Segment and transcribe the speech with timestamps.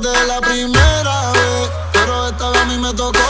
[0.00, 1.70] desde la primera vez.
[1.92, 3.23] Pero esta vez a mí me tocó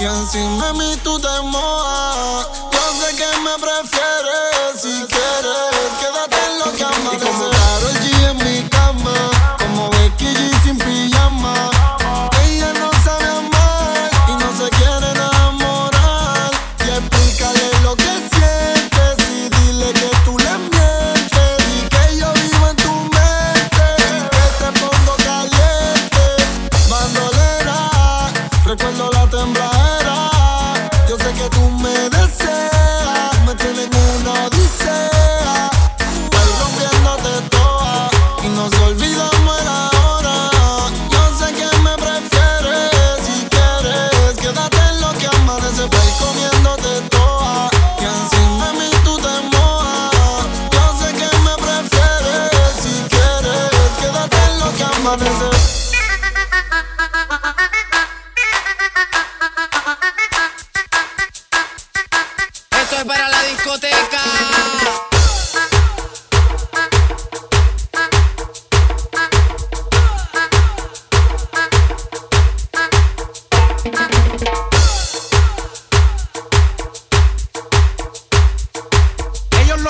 [0.00, 2.48] Y encima a mí tú te mojas.
[2.72, 4.11] Yo sé que me prefieres.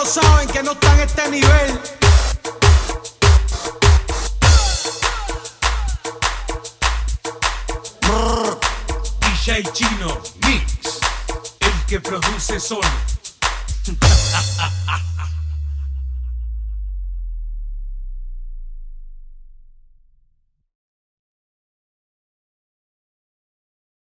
[0.02, 1.80] no saben que no están a este nivel.
[9.20, 10.98] DJ Chino Mix,
[11.60, 12.82] el que produce solo.